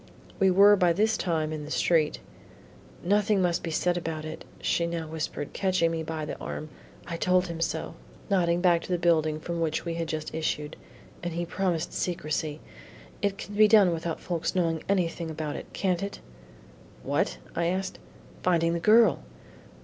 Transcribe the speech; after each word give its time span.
We 0.39 0.49
were 0.49 0.75
by 0.75 0.93
this 0.93 1.15
time 1.15 1.53
in 1.53 1.63
the 1.63 1.69
street. 1.69 2.17
"Nothing 3.03 3.39
must 3.39 3.61
be 3.61 3.69
said 3.69 3.97
about 3.97 4.25
it," 4.25 4.45
she 4.59 4.87
now 4.87 5.05
whispered, 5.07 5.53
catching 5.53 5.91
me 5.91 6.01
by 6.01 6.25
the 6.25 6.35
arm. 6.39 6.69
"I 7.05 7.17
told 7.17 7.45
him 7.45 7.61
so," 7.61 7.93
nodding 8.27 8.61
back 8.61 8.81
to 8.81 8.91
the 8.91 8.97
building 8.97 9.39
from 9.39 9.61
which 9.61 9.85
we 9.85 9.93
had 9.93 10.07
just 10.07 10.33
issued, 10.33 10.75
"and 11.21 11.33
he 11.35 11.45
promised 11.45 11.93
secrecy. 11.93 12.61
It 13.21 13.37
can 13.37 13.53
be 13.53 13.67
done 13.67 13.93
without 13.93 14.19
folks 14.19 14.55
knowing 14.55 14.81
anything 14.89 15.29
about 15.29 15.55
it, 15.55 15.67
can't 15.71 16.01
it?" 16.01 16.19
"What?" 17.03 17.37
I 17.55 17.65
asked. 17.67 17.99
"Finding 18.41 18.73
the 18.73 18.79
girl." 18.79 19.19